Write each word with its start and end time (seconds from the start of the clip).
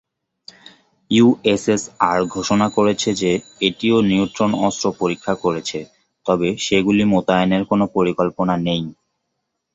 USSR 1.11 2.19
ঘোষণা 2.35 2.67
করেছে 2.77 3.09
যে 3.21 3.31
এটিও 3.61 3.97
নিউট্রন 4.09 4.51
অস্ত্র 4.67 4.85
পরীক্ষা 4.99 5.33
করেছে, 5.43 5.79
তবে 6.25 6.47
সেগুলি 6.65 7.03
মোতায়েনের 7.13 7.63
কোনও 7.69 7.85
পরিকল্পনা 7.95 8.55
নেই। 8.67 8.83